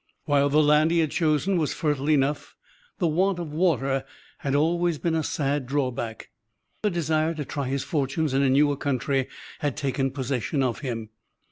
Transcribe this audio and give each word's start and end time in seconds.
While 0.25 0.49
the 0.49 0.63
land 0.63 0.89
he 0.89 0.97
had 0.97 1.11
chosen 1.11 1.57
was 1.59 1.75
fertile 1.75 2.09
enough, 2.09 2.55
the 2.97 3.05
want 3.07 3.37
of 3.37 3.53
water 3.53 4.03
had 4.39 4.55
always 4.55 4.97
been 4.97 5.13
a 5.13 5.21
sad 5.21 5.67
drawback. 5.67 6.31
The 6.81 6.89
desire 6.89 7.35
to 7.35 7.45
try 7.45 7.67
his 7.67 7.83
fortunes 7.83 8.33
in 8.33 8.41
a 8.41 8.49
newer 8.49 8.77
country 8.77 9.27
had 9.59 9.77
taken 9.77 10.09
possession 10.09 10.63
of 10.63 10.79
him. 10.79 11.09